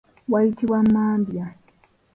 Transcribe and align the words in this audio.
Wayitibwa 0.31 0.79
mabya. 0.93 1.45